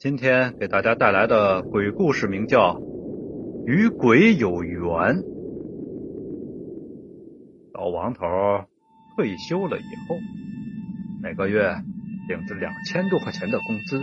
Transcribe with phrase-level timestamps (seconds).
[0.00, 2.76] 今天给大家带来的鬼故事名叫
[3.66, 4.80] 《与鬼有缘》。
[7.74, 8.24] 老王头
[9.14, 10.16] 退休了以后，
[11.22, 11.74] 每个月
[12.30, 14.02] 领着两千多块钱的工资，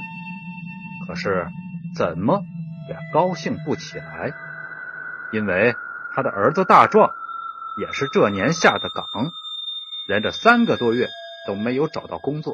[1.08, 1.48] 可是
[1.96, 2.44] 怎么
[2.88, 4.34] 也高兴不起来，
[5.34, 5.74] 因为
[6.14, 7.10] 他的儿子大壮
[7.82, 9.32] 也是这年下的岗，
[10.08, 11.08] 连着三个多月
[11.48, 12.54] 都没有找到工作，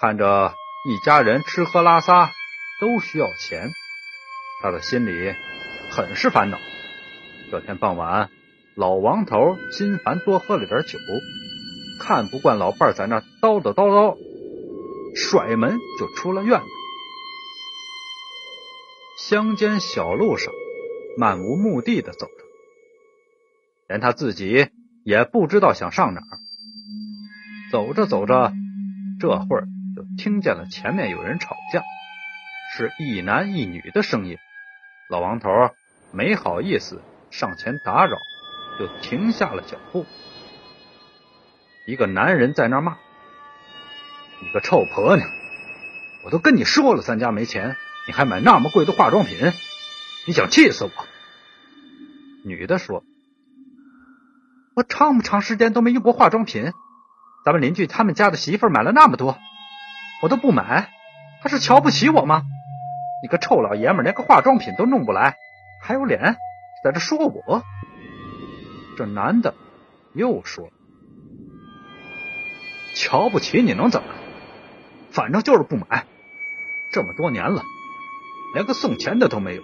[0.00, 0.52] 看着。
[0.86, 2.30] 一家人吃喝拉撒
[2.78, 3.70] 都需要钱，
[4.60, 5.34] 他的心里
[5.90, 6.58] 很是烦恼。
[7.50, 8.28] 这天傍晚，
[8.74, 10.98] 老王头心烦，多喝了点酒，
[11.98, 14.18] 看不惯老伴在那叨叨叨叨，
[15.16, 16.66] 甩门就出了院子。
[19.16, 20.52] 乡间小路上，
[21.16, 22.44] 漫无目的的走着，
[23.88, 24.68] 连他自己
[25.02, 26.38] 也不知道想上哪儿。
[27.72, 28.52] 走着走着，
[29.18, 29.66] 这会儿。
[30.16, 31.82] 听见了前面有人吵架，
[32.76, 34.38] 是一男一女的声音。
[35.10, 35.48] 老王头
[36.12, 38.16] 没好意思上前打扰，
[38.78, 40.06] 就停下了脚步。
[41.86, 42.96] 一个男人在那骂
[44.40, 45.28] ：“你个臭婆娘！
[46.24, 49.38] 我都跟你说了，咱家没钱，你还买那么贵的化妆品，
[50.26, 50.90] 你想气死我？”
[52.44, 53.04] 女的说
[54.74, 56.72] ：“我长不长时间都没用过化妆品，
[57.44, 59.38] 咱们邻居他们家的媳妇买了那么多。”
[60.24, 60.88] 我都不买，
[61.42, 62.44] 他是瞧不起我吗？
[63.22, 65.36] 你个臭老爷们，连个化妆品都弄不来，
[65.82, 66.38] 还有脸
[66.82, 67.62] 在这说我？
[68.96, 69.54] 这男的
[70.14, 70.70] 又说
[72.96, 74.08] ：“瞧不起你能怎么？
[75.10, 76.06] 反正就是不买。
[76.90, 77.62] 这么多年了，
[78.54, 79.62] 连个送钱的都没有。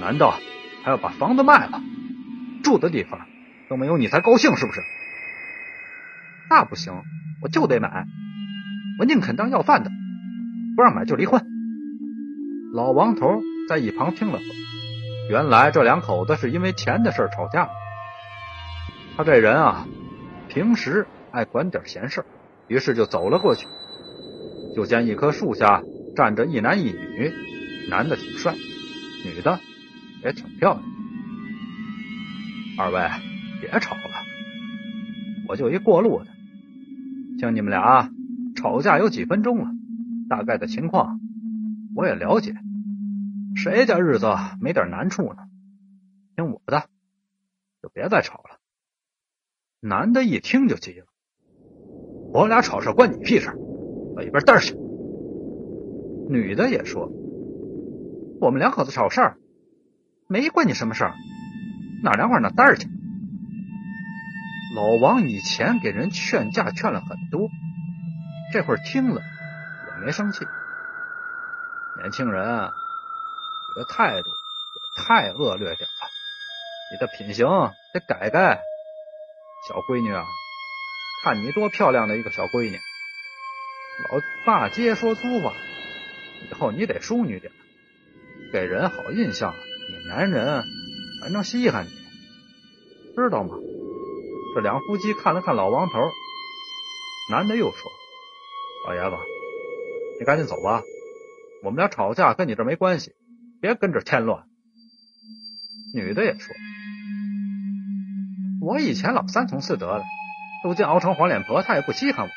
[0.00, 0.34] 难道
[0.82, 1.80] 还要把房子卖了，
[2.64, 3.28] 住的地方
[3.68, 4.80] 都没有你才高兴是不是？
[6.48, 7.04] 那不行，
[7.40, 8.06] 我就得买。”
[9.00, 9.90] 我宁肯当要饭的，
[10.76, 11.42] 不让买就离婚。
[12.74, 14.44] 老王头在一旁听了会，
[15.30, 17.70] 原来这两口子是因为钱的事吵架。
[19.16, 19.88] 他这人啊，
[20.50, 22.26] 平时爱管点闲事，
[22.68, 23.66] 于是就走了过去。
[24.76, 25.82] 就见一棵树下
[26.14, 27.32] 站着一男一女，
[27.88, 28.54] 男的挺帅，
[29.24, 29.58] 女的
[30.22, 30.82] 也挺漂亮。
[32.78, 33.08] 二位
[33.62, 34.02] 别吵了，
[35.48, 36.26] 我就一过路的，
[37.38, 38.10] 请你们俩。
[38.60, 39.70] 吵架有几分钟了，
[40.28, 41.18] 大概的情况
[41.96, 42.54] 我也了解。
[43.56, 44.26] 谁家日子
[44.60, 45.44] 没点难处呢？
[46.36, 46.84] 听我的，
[47.82, 48.58] 就别再吵了。
[49.80, 51.06] 男的一听就急了
[52.34, 53.46] ：“我俩吵事关你屁事，
[54.14, 54.74] 到一边待去。”
[56.28, 57.10] 女的也说
[58.42, 59.22] ：“我们两口子吵事，
[60.28, 61.14] 没关你什么事儿，
[62.02, 62.88] 哪凉快哪待去。”
[64.76, 67.48] 老王以前给人劝架劝了很多。
[68.52, 70.46] 这会儿听了也没生气。
[71.98, 76.08] 年轻人，你的态度也太恶劣点了，
[76.92, 77.46] 你的品行
[77.92, 78.60] 得改改。
[79.68, 80.24] 小闺女啊，
[81.22, 82.76] 看你多漂亮的一个小闺女，
[84.08, 85.52] 老骂街说粗话，
[86.50, 87.52] 以后你得淑女点，
[88.52, 90.64] 给人好印象，你男人
[91.22, 91.90] 才能稀罕你，
[93.14, 93.54] 知道吗？
[94.54, 96.00] 这两夫妻看了看老王头，
[97.30, 97.92] 男的又说。
[98.90, 99.16] 老爷子，
[100.18, 100.82] 你赶紧走吧，
[101.62, 103.12] 我们俩吵架跟你这没关系，
[103.60, 104.42] 别跟着添乱。
[105.94, 106.52] 女的也说
[108.60, 110.02] ：“我以前老三从四德了，
[110.64, 112.32] 如今熬成黄脸婆，他也不稀罕我。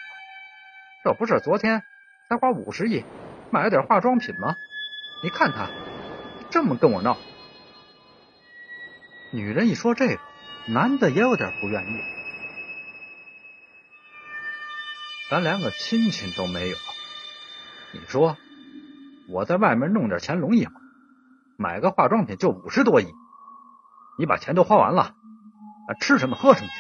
[1.04, 1.82] 这不是昨天
[2.30, 3.04] 才花五十亿
[3.50, 4.56] 买了点化妆品吗？
[5.24, 5.72] 你看他
[6.52, 7.18] 这么跟我闹。”
[9.34, 10.20] 女人一说这个，
[10.68, 12.13] 男的也有点不愿意。
[15.30, 16.76] 咱连个亲戚都没有，
[17.92, 18.38] 你说
[19.30, 20.74] 我在外面弄点钱容易吗？
[21.58, 23.08] 买个化妆品就五十多亿，
[24.20, 25.16] 你把钱都花完了，
[26.00, 26.74] 吃什么喝什么去？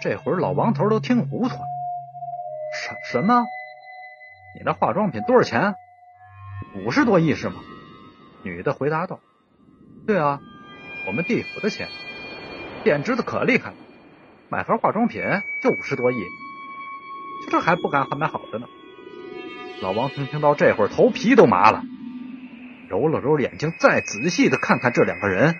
[0.00, 1.66] 这会儿老王头都听糊涂了，
[2.74, 3.44] 什什么？
[4.56, 5.74] 你那化妆品多少钱？
[6.74, 7.56] 五十多亿是吗？
[8.42, 9.20] 女的回答道
[10.06, 10.40] ：“对啊，
[11.06, 11.88] 我们地府的钱
[12.82, 13.76] 贬值的可厉害了，
[14.48, 15.22] 买盒化妆品
[15.62, 16.16] 就五十多亿。”
[17.50, 18.66] 这还不敢还买好的呢。
[19.80, 21.82] 老王听听到这会儿，头皮都麻了，
[22.88, 25.54] 揉了揉眼睛，再仔细的看看这两个人，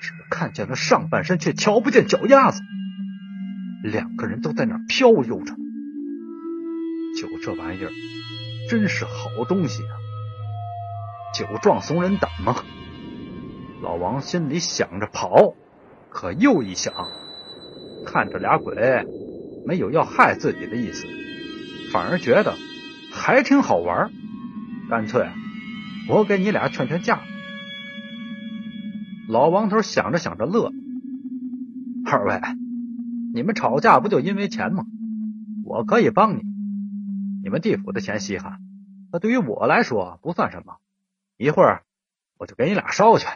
[0.00, 2.60] 只看见了上半身，却瞧不见脚丫子。
[3.84, 5.54] 两个人都在那飘悠着。
[7.18, 7.90] 酒这玩意儿
[8.68, 9.94] 真是好东西啊！
[11.34, 12.56] 酒壮怂人胆嘛。
[13.82, 15.54] 老王心里想着跑，
[16.10, 16.92] 可又一想，
[18.06, 19.04] 看这俩鬼
[19.66, 21.06] 没有要害自己的意思。
[21.92, 22.56] 反而觉得
[23.12, 24.10] 还挺好玩，
[24.88, 25.28] 干脆
[26.08, 27.20] 我给你俩劝劝架。
[29.28, 30.72] 老王头想着想着乐，
[32.06, 32.40] 二位，
[33.34, 34.86] 你们吵架不就因为钱吗？
[35.64, 36.42] 我可以帮你。
[37.42, 38.58] 你们地府的钱稀罕，
[39.12, 40.76] 那对于我来说不算什么。
[41.36, 41.82] 一会儿
[42.38, 43.26] 我就给你俩烧去，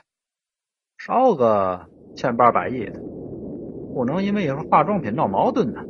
[0.96, 3.00] 烧个千八百亿的，
[3.94, 5.84] 不能因为一盒化妆品闹矛盾呢。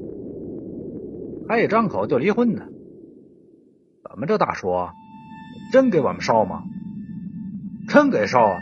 [1.62, 2.64] 一张口就离婚呢？
[4.08, 4.88] 怎么着，大叔，
[5.72, 6.62] 真给我们烧吗？
[7.88, 8.60] 真给烧啊！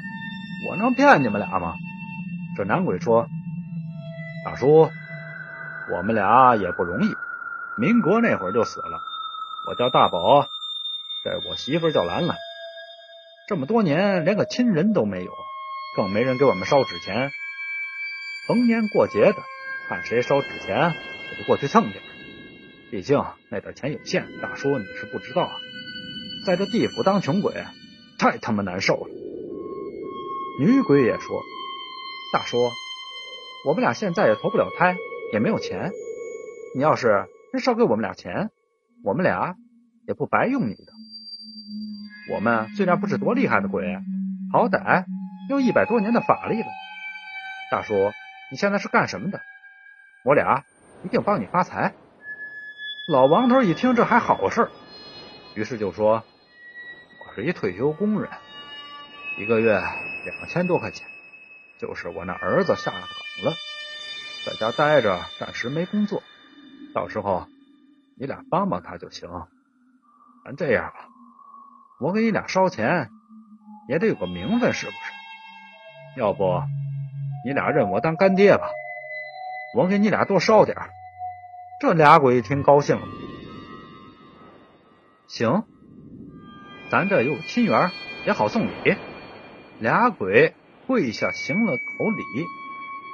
[0.70, 1.74] 我能骗你们俩吗？
[2.56, 3.26] 这男鬼说
[4.44, 4.90] ：“大叔，
[5.92, 7.14] 我们俩也不容易，
[7.78, 9.00] 民国那会儿就死了。
[9.68, 10.46] 我叫大宝，
[11.24, 12.36] 这我媳妇叫兰兰。
[13.48, 15.32] 这么多年连个亲人都没有，
[15.96, 17.30] 更没人给我们烧纸钱。
[18.46, 19.36] 逢年过节的，
[19.88, 22.02] 看谁烧纸钱，我就过去蹭点。
[22.94, 25.50] 毕竟那点钱有限，大叔你是不知道啊，
[26.46, 27.52] 在这地府当穷鬼，
[28.20, 29.08] 太他妈难受了。”
[30.62, 31.42] 女鬼也说
[32.32, 32.56] ：“大叔，
[33.66, 34.96] 我们俩现在也投不了胎，
[35.32, 35.90] 也没有钱。
[36.76, 38.52] 你要是真烧给我们俩钱，
[39.02, 39.56] 我们俩
[40.06, 40.92] 也不白用你的。
[42.32, 43.98] 我们虽然不是多厉害的鬼，
[44.52, 45.04] 好歹
[45.50, 46.68] 有一百多年的法力了。
[47.72, 48.12] 大叔，
[48.52, 49.40] 你现在是干什么的？
[50.24, 50.62] 我俩
[51.02, 51.92] 一定帮你发财。”
[53.06, 54.70] 老王头一听，这还好事，
[55.54, 56.24] 于是就说
[57.20, 58.30] ：“我是一退休工人。”
[59.36, 61.06] 一个月两千多块钱，
[61.78, 63.02] 就是我那儿子下岗
[63.44, 63.52] 了，
[64.46, 66.22] 在家待着，暂时没工作。
[66.94, 67.46] 到时候
[68.16, 69.28] 你俩帮帮他就行。
[70.42, 71.08] 咱这样吧，
[72.00, 73.10] 我给你俩烧钱，
[73.86, 76.20] 也得有个名分，是不是？
[76.20, 76.62] 要不
[77.44, 78.70] 你俩认我当干爹吧，
[79.74, 80.74] 我给你俩多烧点。
[81.80, 83.02] 这俩鬼一听高兴了，
[85.26, 85.64] 行，
[86.88, 87.90] 咱这有亲缘，
[88.26, 88.96] 也好送礼。
[89.80, 90.54] 俩鬼
[90.86, 92.44] 跪下行了口礼，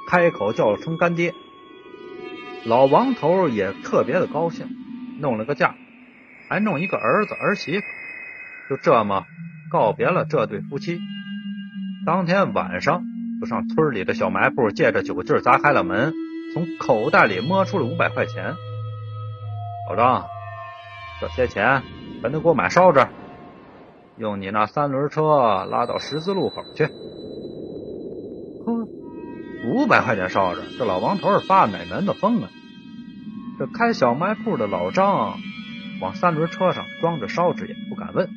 [0.09, 1.35] 开口叫声干爹。
[2.65, 4.69] 老王头也特别的高兴，
[5.19, 5.75] 弄了个嫁，
[6.49, 7.87] 还弄一个儿子儿媳妇，
[8.69, 9.25] 就这么
[9.71, 11.01] 告别了这对夫妻。
[12.05, 13.03] 当天晚上，
[13.41, 16.13] 就上村里的小卖部，借着酒劲砸开了门，
[16.52, 18.55] 从口袋里摸出了五百块钱。
[19.88, 20.26] 老张，
[21.20, 21.82] 这些钱
[22.20, 23.06] 全都给我买烧纸。
[24.17, 26.85] 用你那三轮车拉到十字路口去。
[28.67, 28.88] 呵，
[29.73, 32.49] 五百块钱烧着，这老王头是发哪门子疯啊？
[33.58, 35.38] 这开小卖铺的老张
[36.00, 38.29] 往三轮车上装着烧纸也不敢问，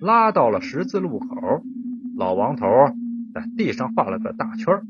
[0.00, 1.26] 拉到了十字路口，
[2.16, 2.66] 老王头
[3.34, 4.82] 在地上画了个大圈，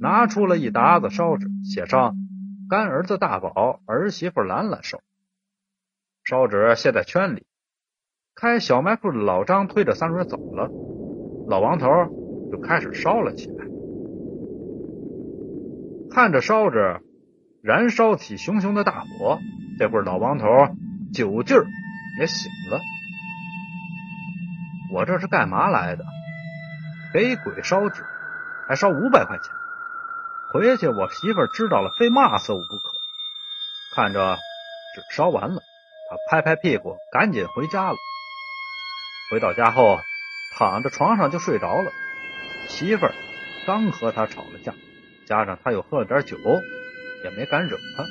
[0.00, 2.14] 拿出了一沓子烧纸，写上
[2.70, 5.00] “干儿子大宝，儿媳妇兰兰收”，
[6.24, 7.46] 烧纸卸在圈里。
[8.34, 10.70] 开小卖铺的老张推着三轮走了，
[11.48, 11.88] 老王头
[12.52, 13.66] 就开始烧了起来。
[16.10, 17.00] 看着烧纸，
[17.62, 19.38] 燃烧起熊熊的大火，
[19.80, 20.46] 这会儿老王头
[21.12, 21.66] 酒劲儿
[22.20, 22.78] 也醒了。
[24.94, 26.04] 我这是干嘛来的？
[27.12, 28.04] 给鬼烧纸，
[28.68, 29.57] 还烧五百块钱。
[30.52, 32.92] 回去我媳妇知道了，非骂死我不可。
[33.94, 34.36] 看着
[34.94, 35.60] 纸烧完了，
[36.08, 37.96] 他拍拍屁股，赶紧回家了。
[39.30, 39.98] 回到家后，
[40.56, 41.92] 躺着床上就睡着了。
[42.68, 43.14] 媳妇儿
[43.66, 44.74] 刚和他吵了架，
[45.26, 46.38] 加上他又喝了点酒，
[47.24, 48.04] 也没敢惹他。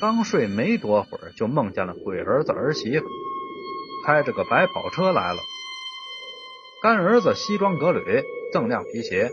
[0.00, 3.06] 刚睡没多会儿，就梦见了鬼儿子儿媳妇
[4.06, 5.40] 开着个白跑车来了。
[6.80, 8.22] 干儿子西装革履，
[8.52, 9.30] 锃亮皮鞋；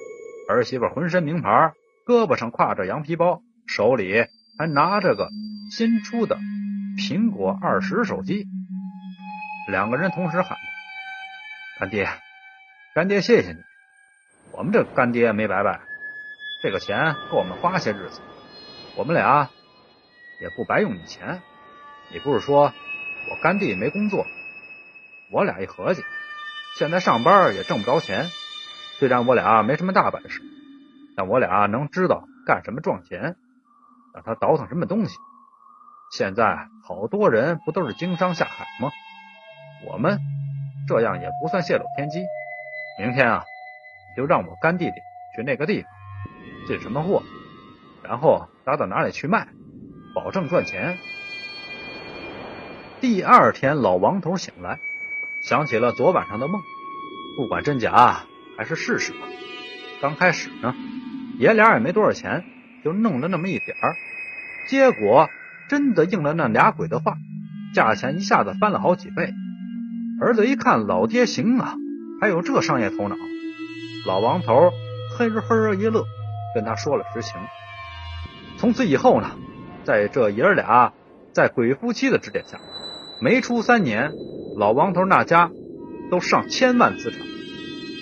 [0.47, 1.73] 儿媳妇浑身名牌，
[2.05, 4.25] 胳膊上挎着羊皮包，手里
[4.57, 5.29] 还拿着个
[5.71, 6.37] 新出的
[6.97, 8.47] 苹果二十手机。
[9.67, 10.57] 两个人同时喊。
[11.79, 12.09] 干爹，
[12.93, 13.57] 干爹，谢谢你！
[14.51, 15.81] 我们这干爹没白拜，
[16.61, 18.21] 这个钱够我们花些日子。
[18.95, 19.49] 我们俩
[20.41, 21.41] 也不白用你钱。
[22.11, 22.73] 你不是说
[23.29, 24.25] 我干弟没工作？
[25.31, 26.03] 我俩一合计，
[26.77, 28.29] 现在上班也挣不着钱。
[28.99, 30.41] 虽然我俩没什么大本事，
[31.15, 33.35] 但我俩能知道干什么赚钱，
[34.13, 35.17] 让他倒腾什么东西。
[36.11, 38.91] 现在好多人不都是经商下海吗？
[39.87, 40.19] 我们。
[40.87, 42.25] 这样也不算泄露天机。
[42.97, 43.43] 明天啊，
[44.17, 44.95] 就让我干弟弟
[45.35, 45.91] 去那个地方
[46.67, 47.21] 进什么货，
[48.03, 49.47] 然后拉到哪里去卖，
[50.15, 50.97] 保证赚钱。
[52.99, 54.79] 第二天，老王头醒来，
[55.43, 56.59] 想起了昨晚上的梦，
[57.37, 58.23] 不管真假，
[58.57, 59.19] 还是试试吧。
[60.01, 60.73] 刚开始呢，
[61.37, 62.43] 爷俩也没多少钱，
[62.83, 63.95] 就弄了那么一点儿。
[64.67, 65.29] 结果
[65.69, 67.17] 真的应了那俩鬼的话，
[67.75, 69.31] 价钱一下子翻了好几倍。
[70.19, 71.75] 儿子一看老爹行啊，
[72.19, 73.15] 还有这商业头脑，
[74.07, 74.71] 老王头
[75.17, 76.03] 嘿嘿一乐，
[76.55, 77.35] 跟他说了实情。
[78.57, 79.31] 从此以后呢，
[79.83, 80.93] 在这爷儿俩
[81.31, 82.59] 在鬼夫妻的指点下，
[83.21, 84.11] 没出三年，
[84.57, 85.51] 老王头那家
[86.09, 87.19] 都上千万资产。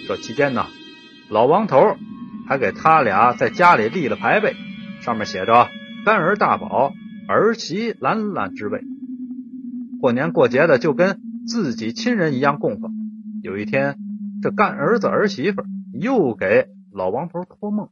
[0.07, 0.65] 这期间呢，
[1.29, 1.95] 老王头
[2.47, 4.55] 还给他俩在家里立了牌位，
[5.01, 5.69] 上面写着
[6.03, 6.91] “干儿大宝，
[7.27, 8.83] 儿媳兰兰之位”。
[10.01, 12.91] 过年过节的就跟自己亲人一样供奉。
[13.43, 13.97] 有一天，
[14.41, 17.89] 这干儿子儿媳妇又给老王头托梦：“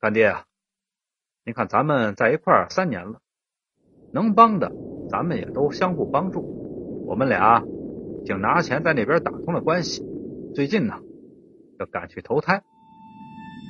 [0.00, 0.44] 干爹啊！”
[1.44, 3.20] 你看，咱们在一块儿三年了，
[4.10, 4.72] 能帮的
[5.10, 7.04] 咱们也都相互帮助。
[7.06, 7.62] 我们俩
[8.24, 10.02] 竟拿钱在那边打通了关系。
[10.54, 10.94] 最近呢，
[11.82, 12.62] 要赶去投胎。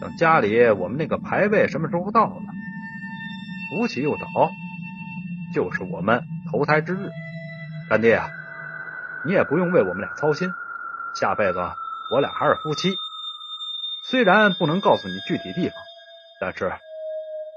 [0.00, 2.42] 等家里我们那个牌位什么时候到了，
[3.70, 4.50] 扶起又倒，
[5.54, 7.10] 就是我们投胎之日。
[7.88, 8.28] 干爹啊，
[9.24, 10.50] 你也不用为我们俩操心。
[11.14, 11.58] 下辈子
[12.12, 12.96] 我俩还是夫妻。
[14.04, 15.76] 虽然不能告诉你具体地方，
[16.40, 16.72] 但是。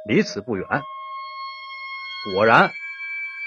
[0.08, 0.68] 离此不远，
[2.32, 2.70] 果然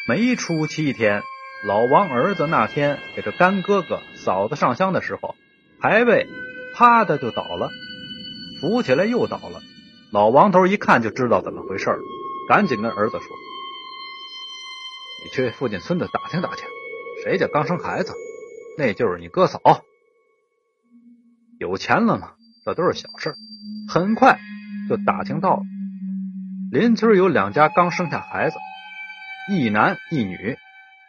[0.08, 1.22] 没出七天，
[1.64, 5.36] 老王儿子那天给这干哥哥嫂子上香的时候，
[5.80, 6.26] 牌位
[6.78, 7.72] 啪的就倒了，
[8.60, 9.60] 扶起来又倒了。
[10.12, 11.98] 老王头一看就知道怎么回事了，
[12.48, 13.26] 赶紧跟儿子说
[15.24, 16.64] ：“你去附近村子打听打听，
[17.24, 18.14] 谁家刚生孩子，
[18.78, 19.60] 那就是你哥嫂。
[21.58, 23.34] 有钱了嘛，这都是小事。
[23.92, 24.38] 很快
[24.88, 25.62] 就打听到了。”
[26.70, 28.56] 邻村有两家刚生下孩子，
[29.50, 30.56] 一男一女，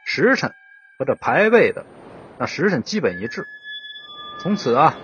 [0.04, 0.52] 时辰
[0.98, 1.86] 和这排位的
[2.40, 3.46] 那时辰基本一致。
[4.42, 4.98] 从此啊，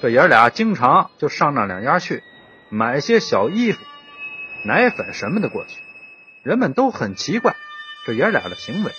[0.00, 2.22] 这爷俩经常就上那两家去
[2.70, 3.84] 买些小衣服、
[4.64, 5.80] 奶粉什么的过去。
[6.42, 7.56] 人们都很奇怪
[8.06, 8.92] 这爷俩的行为。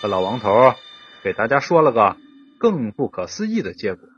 [0.00, 0.74] 可老王头
[1.22, 2.16] 给大家说了个
[2.58, 4.08] 更不可思议的结果，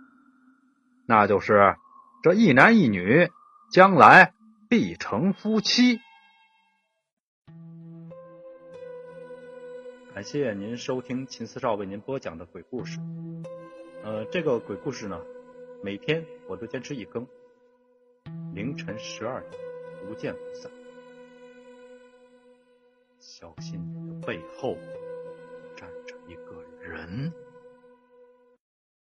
[1.07, 1.77] 那就是
[2.23, 3.31] 这一男一女
[3.71, 4.33] 将来。
[4.67, 6.01] 必成夫妻。
[10.13, 12.99] 感谢您收听秦四少为您播讲的鬼故事。
[14.03, 15.21] 呃，这个鬼故事呢，
[15.85, 17.27] 每天我都坚持一更，
[18.55, 19.63] 凌晨十二点，
[20.09, 20.73] 不见不散。
[23.21, 24.79] 小心你的背后
[25.77, 27.31] 站着一个人。